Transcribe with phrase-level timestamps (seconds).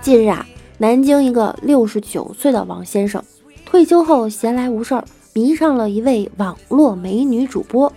[0.00, 0.46] 近日啊，
[0.78, 3.22] 南京一个六十九岁的王先生
[3.66, 5.04] 退休后闲来无事儿，
[5.34, 7.92] 迷上了一位网络美女主播。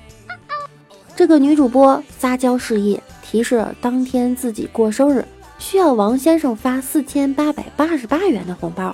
[1.16, 5.26] 这个女主播撒娇示意，提示当天自己过生日，
[5.60, 8.94] 需要王先生发四千八百八十八元的红包，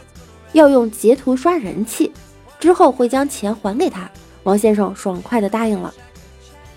[0.51, 2.11] 要用截图刷人气，
[2.59, 4.07] 之后会将钱还给他。
[4.43, 5.91] 王先生爽快地答应了。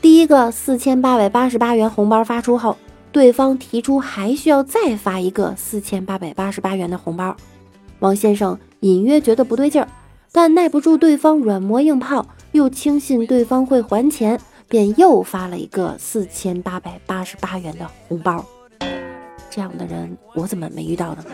[0.00, 2.74] 第一个四千八百八十八元红包发出后，
[3.12, 7.36] 对方提出还需要再发一个四千八百八十八元的红包。
[7.98, 9.86] 王先生隐约觉得不对劲儿，
[10.32, 18.42] 但耐不住对方软磨硬泡，又轻信对方会还钱，便又发了一个四千八百八十八元的红包。
[19.50, 21.24] 这样的人我怎么没遇到呢？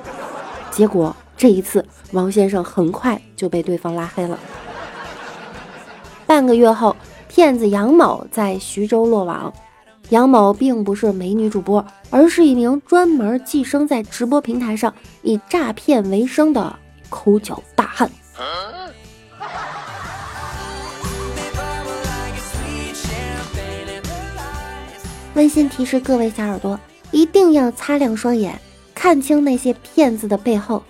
[0.72, 4.36] 结果这一次，王先生很快就被对方拉黑了。
[6.26, 6.96] 半个月后。
[7.28, 9.52] 骗子杨某在徐州落网。
[10.10, 16.76] 杨某并不是美女主播，而是一名专门寄生在直播平台上以诈骗为生的
[17.10, 18.08] 抠脚大汉。
[25.34, 26.78] 温馨提示各位小耳朵，
[27.10, 28.58] 一定要擦亮双眼，
[28.94, 30.82] 看清那些骗子的背后。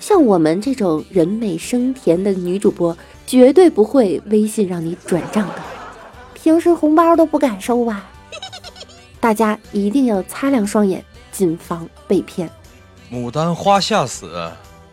[0.00, 2.94] 像我们这种人美声甜的女主播，
[3.26, 5.75] 绝对不会微信让你转账的。
[6.46, 8.08] 平时红包都不敢收吧？
[9.18, 12.48] 大家一定要擦亮双眼，谨防被骗。
[13.10, 14.48] 牡丹花下死，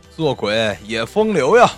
[0.09, 1.69] 做鬼也风流呀！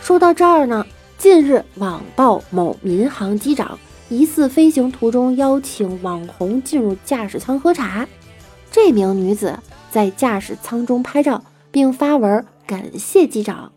[0.00, 0.86] 说到这儿呢，
[1.18, 3.76] 近日网曝某民航机长
[4.08, 8.06] 疑似飞行途中邀请网红进入驾驶舱喝茶，
[8.70, 9.58] 这名女子
[9.90, 11.42] 在驾驶舱中拍照。
[11.72, 13.72] 并发文感谢机长，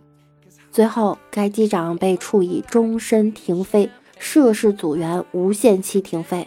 [0.69, 3.89] 最后该机长被处以终身停飞，
[4.19, 6.45] 涉事组员无限期停飞。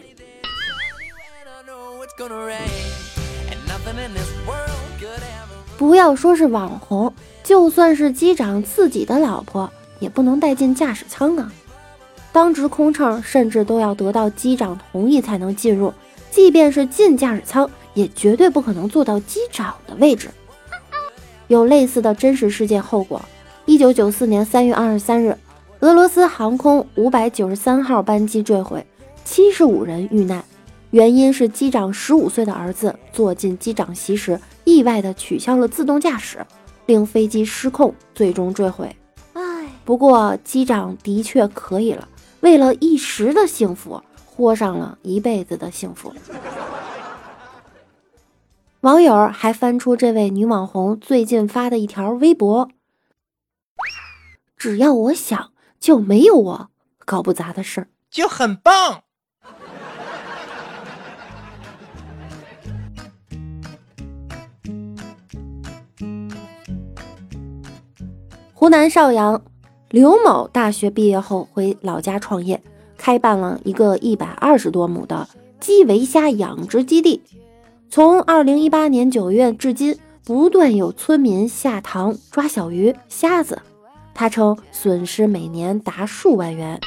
[5.75, 7.11] 不要说是网红，
[7.43, 9.67] 就算是机长自己的老婆，
[9.99, 11.51] 也不能带进驾驶舱啊！
[12.31, 15.91] 当值空乘甚至都要得到机长同意才能进入，
[16.29, 20.29] 即便是进驾驶舱，也绝对不可能坐到机长的位置。
[21.49, 23.21] 有类似的真实事件后果。
[23.65, 25.35] 一九九四年三月二十三日，
[25.81, 28.85] 俄罗斯航空五百九十三号班机坠毁，
[29.25, 30.43] 七十五人遇难，
[30.91, 36.45] 原因是机长十五岁的儿子坐进机长席时，意外的取消了自动驾驶，
[36.85, 38.95] 令飞机失控，最终坠毁。
[39.33, 39.41] 唉，
[39.83, 42.07] 不过机长的确可以了，
[42.41, 46.13] 为了一时的幸福，豁上了一辈子的幸福。
[48.81, 52.69] 网友还翻出这位女网红最近发的一条微博
[54.55, 55.51] ：“只要我想，
[55.81, 56.69] 就没有我
[57.03, 59.01] 搞不砸的事儿，就很棒。”
[68.53, 69.41] 湖南邵阳
[69.89, 72.63] 刘某大学毕业后回老家创业，
[72.97, 75.27] 开办了一个一百二十多亩的
[75.59, 77.21] 基围虾养殖基地。
[77.91, 83.59] 从二零一八年九月至今，不断有村民下塘抓小鱼、虾子。
[84.13, 86.79] 他称损失每年达数万元。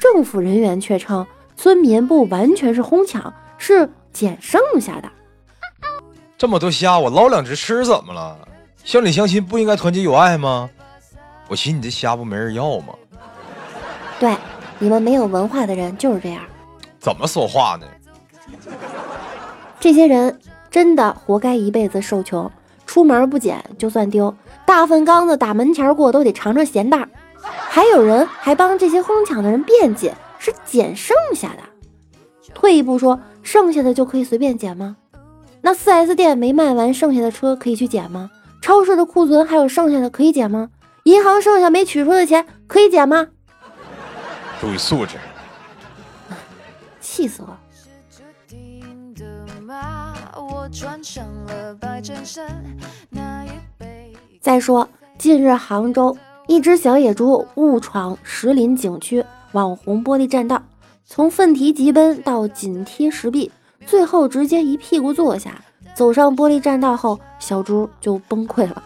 [0.00, 1.26] 政府人员却称，
[1.58, 5.10] 村民不完全是哄抢，是捡剩下的。
[6.38, 8.38] 这么多虾，我捞两只吃怎么了？
[8.82, 10.70] 乡里乡亲不应该团结友爱吗？
[11.48, 12.94] 我寻你这虾不没人要吗？
[14.18, 14.34] 对，
[14.78, 16.42] 你们没有文化的人就是这样。
[16.98, 17.86] 怎么说话呢？
[19.80, 20.38] 这些人
[20.70, 22.50] 真的活该一辈子受穷，
[22.86, 24.34] 出门不捡就算丢，
[24.66, 27.08] 大粪缸子打门前过都得尝尝咸淡。
[27.42, 31.62] 还有人还帮这些哄抢的人辩解，是捡剩下的。
[32.52, 34.96] 退一步说，剩下的就可以随便捡吗？
[35.62, 38.30] 那 4S 店没卖完剩下的车可以去捡吗？
[38.60, 40.68] 超市的库存还有剩下的可以捡吗？
[41.04, 43.28] 银行剩下没取出的钱可以捡吗？
[44.60, 45.16] 注意素质！
[47.00, 47.56] 气死我！
[54.40, 54.88] 再说，
[55.18, 60.62] 近日，杭州一只小野猪误闯石林景区网红玻璃栈道，
[61.04, 63.50] 从奋蹄疾奔到紧贴石壁，
[63.84, 65.60] 最后直接一屁股坐下。
[65.94, 68.82] 走上玻璃栈道后，小猪就崩溃了。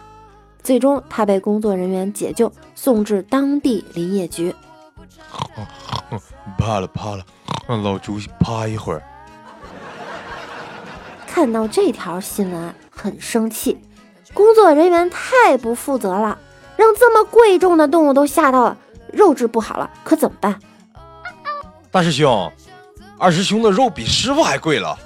[0.63, 4.53] 最终，他被工作人员解救，送至当地林业局。
[6.57, 7.23] 怕了怕了，
[7.67, 9.03] 让老猪趴一会儿。
[11.35, 13.77] 看到这条新闻，很生气。
[14.33, 16.39] 工作人员太不负责了，
[16.77, 18.77] 让这么贵重的动物都吓到了，
[19.11, 20.57] 肉质不好了，可怎么办？
[21.91, 22.49] 大师兄，
[23.17, 24.97] 二师兄的肉比师傅还贵了。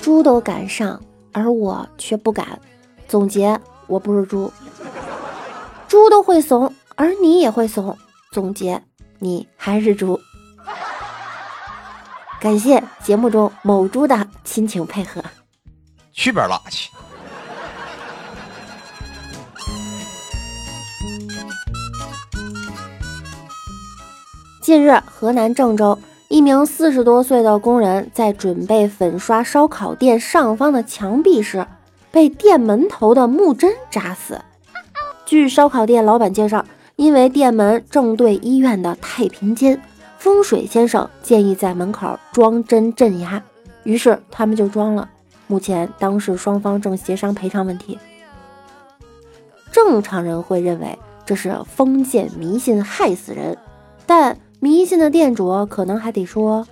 [0.00, 0.98] 猪都敢上，
[1.30, 2.58] 而我却不敢。
[3.06, 4.50] 总结：我不是猪。
[5.88, 7.94] 猪都会怂，而你也会怂。
[8.32, 8.82] 总结：
[9.18, 10.18] 你还是猪。
[12.42, 15.22] 感谢节目中某猪的亲情配合。
[16.12, 16.90] 去边拉去！
[24.60, 25.96] 近日，河南郑州
[26.26, 31.64] 一名四十多岁的工人在准备粉刷烧烤店上方的墙壁时，
[32.10, 34.40] 被店门头的木针扎死。
[35.24, 36.64] 据烧烤店老板介绍，
[36.96, 39.80] 因为店门正对医院的太平间，
[40.22, 43.42] 风水先生建议在门口装针镇压，
[43.82, 45.10] 于是他们就装了。
[45.48, 47.98] 目前当事双方正协商赔偿问题。
[49.72, 50.96] 正常人会认为
[51.26, 53.58] 这是封建迷信害死人，
[54.06, 56.64] 但迷信的店主可能还得说：“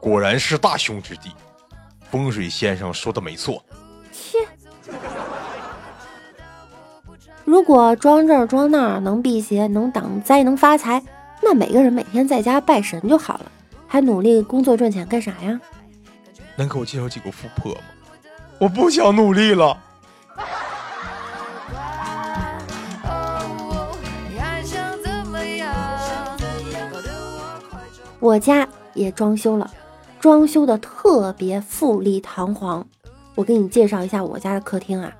[0.00, 1.32] 果然是大凶之地，
[2.12, 3.60] 风水先生说的没错。”
[4.12, 4.38] 切！
[7.44, 11.02] 如果装这儿装那儿能辟邪、能挡灾、能发财，
[11.44, 13.52] 那每个人每天在家拜神就好了，
[13.86, 15.60] 还努力工作赚钱干啥呀？
[16.56, 17.80] 能给我介绍几个富婆吗？
[18.58, 19.76] 我不想努力了。
[28.20, 29.70] 我家也装修了，
[30.18, 32.86] 装修的特别富丽堂皇。
[33.34, 35.12] 我给你介绍一下我家的客厅啊，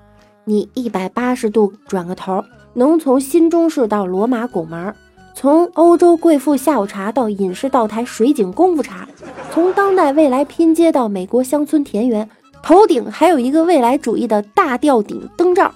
[0.45, 2.43] 你一百八十度转个头，
[2.73, 4.95] 能从新中式到罗马拱门，
[5.35, 9.07] 从欧洲贵妇下午茶到隐士道台水井功夫茶，
[9.53, 12.29] 从当代未来拼接到美国乡村田园。
[12.63, 15.71] 头顶还有一个未来主义的大吊顶灯罩，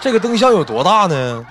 [0.00, 1.46] 这个灯箱有多大呢？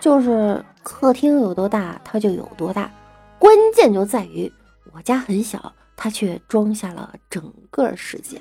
[0.00, 2.90] 就是客厅有多大，它就有多大。
[3.38, 4.52] 关键就在于
[4.92, 8.40] 我家很小，它却装下了整个世界。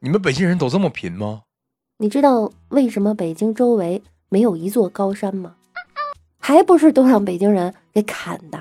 [0.00, 1.40] 你们北京人都这么贫吗？
[1.96, 5.54] 你知道为什么北京周围没有一座高山吗？
[6.46, 8.56] 还不是都让北京人给砍的。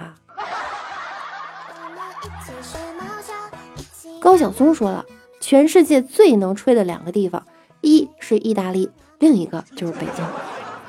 [4.20, 5.06] 高晓松说了，
[5.40, 7.46] 全世界最能吹的两个地方，
[7.82, 8.90] 一是意大利，
[9.20, 10.26] 另一个就是北京。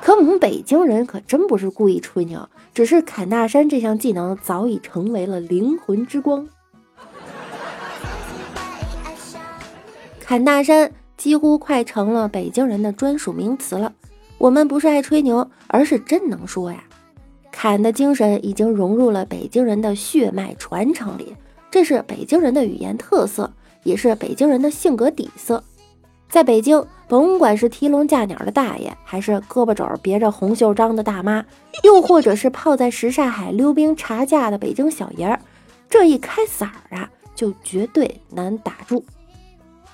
[0.01, 6.47] 可我们北京人可真不是故意吹牛，只是砍大山这项技能早已成为了灵魂之光。
[10.19, 13.93] 砍大山几乎快成了北京人的专属名词了。
[14.39, 16.83] 我们不是爱吹牛，而是真能说呀。
[17.59, 21.35] 砍的精神已经融入了北京人的血脉传承里。
[21.71, 23.51] 这是北京人的语言特色，
[23.81, 25.63] 也是北京人的性格底色。
[26.29, 31.43] 在北京，甭管是提笼架鸟的大爷，还是胳膊肘别着红袖章的大妈，
[31.83, 35.39] 又或者是泡在什刹海溜冰茶架的北京小爷儿，
[35.89, 39.03] 这一开嗓儿啊，就绝对难打住。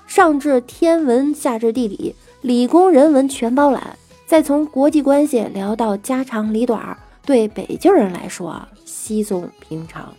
[0.06, 3.96] 上至天文，下至地理，理工人文全包揽。
[4.26, 10.12] 再从国际关系聊到家长里短儿，对北京人来说稀松平常。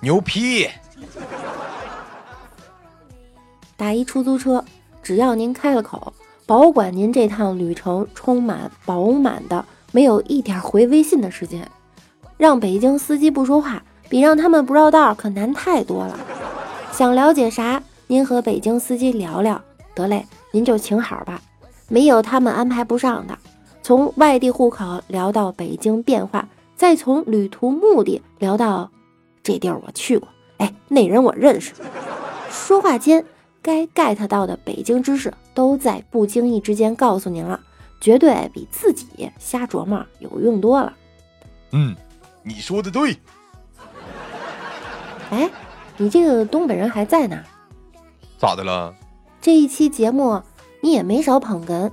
[0.00, 0.66] 牛批！
[3.76, 4.64] 打一出租车，
[5.02, 6.12] 只要您开了口，
[6.46, 11.68] 保管您这趟旅程充满饱满的，没有一点回微信的时间。
[12.36, 16.18] 让北京司机不说话，比让他们不绕道可难太多了。
[16.92, 19.60] 想了解啥，您和北京司机聊聊。
[19.94, 21.40] 得嘞，您就请好吧，
[21.88, 23.38] 没有他们安排不上的。
[23.82, 28.90] 从外地户口聊到北京变化，再从旅途目的聊到。
[29.42, 31.72] 这地儿我去过，哎，那人我认识。
[32.48, 33.24] 说话间，
[33.60, 37.58] 该 get 到的北京知识都在不经意之间告诉您了，
[38.00, 40.92] 绝对比自己瞎琢磨有用多了。
[41.72, 41.96] 嗯，
[42.44, 43.16] 你说的对。
[45.30, 45.50] 哎，
[45.96, 47.42] 你这个东北人还在呢？
[48.38, 48.94] 咋的了？
[49.40, 50.40] 这一期节目
[50.80, 51.90] 你也没少捧哏。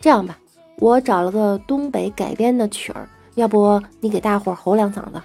[0.00, 0.38] 这样吧，
[0.78, 5.22] 我找了个东北改编的曲儿，要不你给大伙儿吼两嗓子？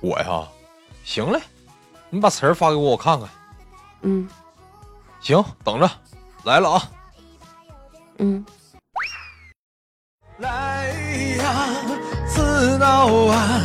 [0.00, 0.42] 我呀，
[1.04, 1.40] 行嘞，
[2.10, 3.28] 你把词儿发给我，我看看。
[4.02, 4.28] 嗯，
[5.20, 5.88] 行，等着。
[6.44, 6.82] 来了啊！
[8.18, 8.44] 嗯。
[10.38, 10.88] 来
[11.38, 11.44] 呀，
[12.26, 13.62] 自闹啊，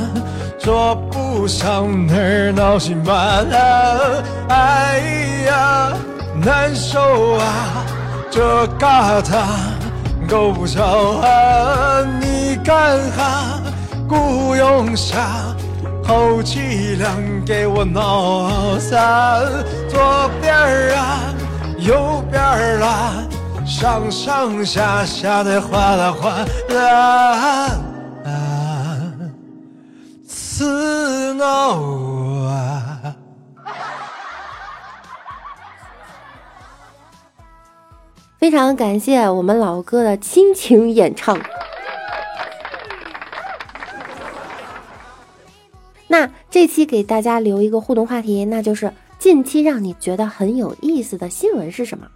[0.60, 4.24] 说不上哪儿闹心烦啊！
[4.50, 5.00] 哎
[5.48, 5.98] 呀，
[6.36, 7.00] 难受
[7.40, 7.84] 啊，
[8.30, 9.44] 这疙瘩
[10.28, 10.84] 够不着
[11.22, 12.04] 啊！
[12.20, 13.62] 你干哈
[14.08, 15.56] 雇佣下
[16.04, 17.16] 后脊梁
[17.46, 19.42] 给我挠散？
[19.90, 21.34] 左边儿啊，
[21.80, 23.24] 右边儿啊。
[23.66, 27.70] 上上下下的哗啦哗啦，
[30.26, 31.74] 刺挠
[32.46, 32.87] 啊！
[38.48, 41.38] 非常感谢我们老哥的亲情演唱。
[46.08, 52.08] 那这期给大家留一个互动话题，那就是近期让你觉得很有意思的新闻是什么？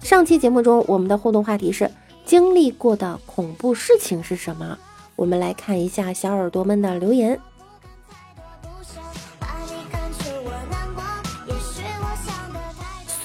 [0.00, 1.90] 上期节目中，我们的互动话题是
[2.24, 4.78] 经历过的恐怖事情是什么？
[5.14, 7.38] 我们来看一下小耳朵们的留言。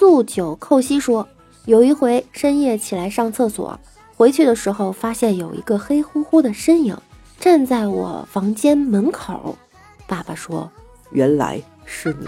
[0.04, 1.26] 素九寇西说，
[1.64, 3.80] 有一回深夜起来上厕所，
[4.18, 6.98] 回去的时候发现有一个黑乎乎的身影
[7.40, 9.58] 站在我房间门口。
[10.06, 10.70] 爸爸说
[11.12, 12.28] ：“原来是你，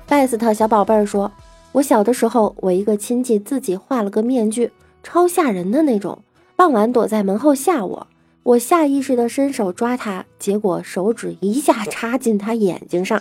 [0.06, 1.32] 拜斯特小宝贝儿说
[1.72, 4.70] ：“我小的时候，我一个亲戚自己画了个面具，
[5.02, 6.22] 超吓人的那种。
[6.62, 8.06] 傍晚躲在门后吓我，
[8.44, 13.20] 我下意识的伸手抓他，结果手指一下插进他眼睛上，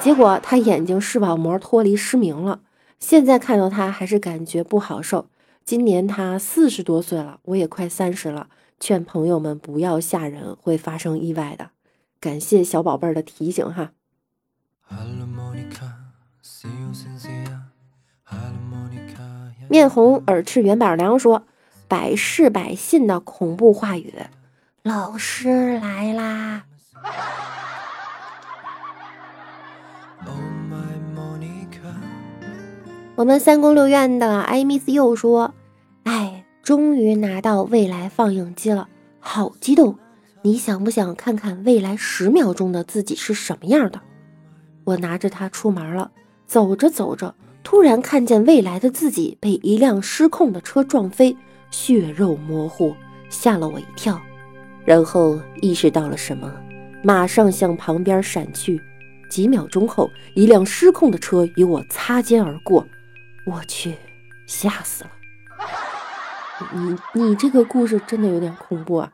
[0.00, 2.58] 结果他眼睛视网膜脱离失明了。
[2.98, 5.26] 现在看到他还是感觉不好受。
[5.64, 8.48] 今年他四十多岁了，我也快三十了，
[8.80, 11.70] 劝朋友们不要吓人，会发生意外的。
[12.18, 13.92] 感谢小宝贝儿的提醒哈。”
[19.70, 21.44] 面红耳赤袁宝良说
[21.90, 24.14] ：“百试百信的恐怖话语，
[24.84, 26.62] 老师来啦！”
[33.16, 35.52] 我们三宫六院的艾米斯又说
[36.06, 39.98] ：“哎，终于拿到未来放映机了，好激动！
[40.42, 44.00] 你想不想看看未来十秒钟的自己是什么样的？”
[44.86, 46.12] 我拿着它出门了，
[46.46, 47.34] 走着走着。
[47.64, 51.36] 突然看见未来的自己被一辆失控的车撞飞，
[51.70, 52.94] 血肉模糊，
[53.28, 54.20] 吓了我一跳。
[54.84, 56.52] 然后意识到了什么，
[57.02, 58.80] 马上向旁边闪去。
[59.28, 62.84] 几秒钟后，一辆失控的车与我擦肩而过。
[63.46, 63.94] 我去，
[64.46, 65.10] 吓死了！
[66.74, 69.12] 你你这个故事真的有点恐怖啊！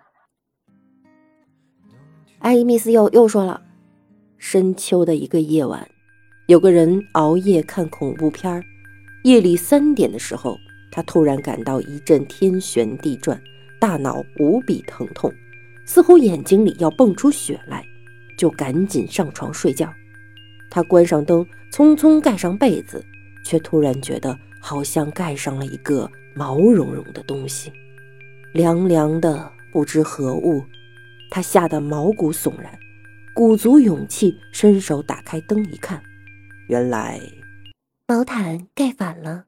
[2.39, 3.63] 阿姨密斯又又说了，
[4.39, 5.87] 深秋的一个夜晚。
[6.47, 8.65] 有个人熬夜看恐怖片，
[9.25, 10.57] 夜里三点的时候，
[10.97, 13.39] 他突然感到一阵天旋地转，
[13.79, 15.31] 大脑无比疼痛，
[15.85, 17.85] 似乎眼睛里要蹦出血来，
[18.39, 19.93] 就赶紧上床睡觉。
[20.71, 23.05] 他关上灯，匆匆盖上被子，
[23.45, 27.71] 却突然觉得好像盖上了一个毛茸茸的东西，
[28.55, 30.65] 凉凉的，不知何物。
[31.31, 32.73] 他吓得毛骨悚然，
[33.35, 36.03] 鼓足勇气伸手打开灯一看。
[36.69, 37.21] 原来
[38.09, 39.45] 毛毯盖反了。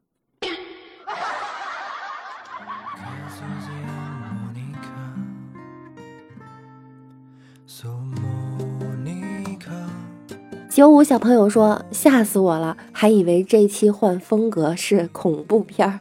[10.71, 15.99] 九五小朋友说：“吓死我了，还以为这期换风格是恐怖片儿。”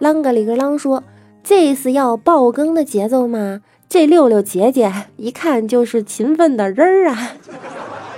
[0.00, 1.04] 啷个里个啷说
[1.44, 7.36] ：“这是要爆更的节奏吗？”这六六姐姐一看就是勤奋的人儿啊！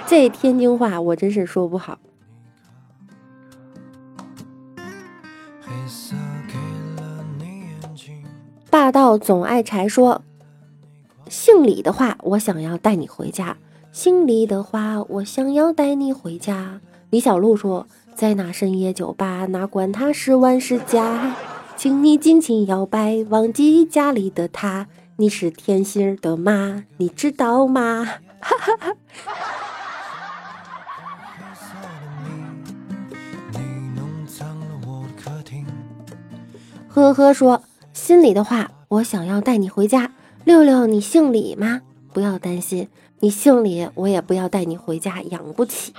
[0.06, 1.98] 这天津话我真是说不好。
[8.74, 10.22] 霸道总爱柴说
[11.30, 13.56] ：“姓李的话，我想要带你回家。
[13.92, 21.36] 姓李的话，我想要带你回家。”李小璐说：“在那深夜酒吧，哪管他是万是假，
[21.76, 24.88] 请你尽情摇摆，忘记家里的他。”
[25.18, 28.04] 你是甜心的妈，你知道吗？
[28.40, 28.96] 哈哈哈。
[36.88, 37.62] 呵呵说
[38.04, 40.12] 心里的话，我想要带你回家。
[40.44, 41.80] 六六，你姓李吗？
[42.12, 42.86] 不要担心，
[43.20, 45.94] 你姓李，我也不要带你回家，养不起。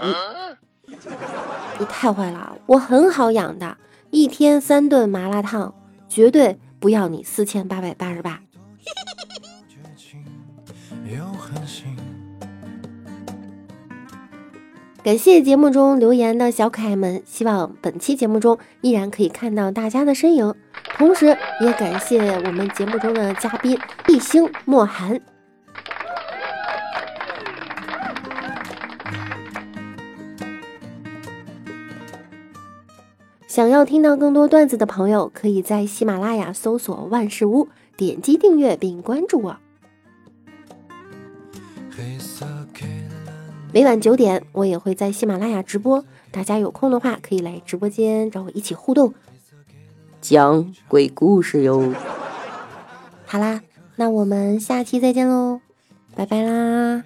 [1.80, 3.76] 你太坏了，我很好养的，
[4.12, 5.74] 一天三顿麻辣烫，
[6.08, 8.40] 绝对不要你四千八百八十八。
[15.06, 20.56] 感谢节目中留言的小可爱们，希望本期节目中依然可以看到大家的身影，
[20.98, 21.28] 同时
[21.62, 25.22] 也感谢我们节目中的嘉宾一星莫寒。
[33.46, 39.58] 想要听到更多段子的朋友，可以在喜马拉雅搜索“万事屋”，点击订阅并关注我。
[43.75, 49.13] 每晚九点，我也会在喜马拉雅直播，大家有空的话可以来直播间找我一起互动，
[50.22, 51.94] 讲鬼故事哟。
[53.25, 53.62] 好啦，
[53.98, 55.60] 那我们下期再见喽，
[56.15, 57.03] 拜拜啦。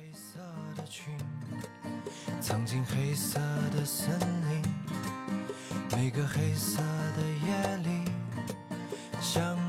[9.34, 9.69] 更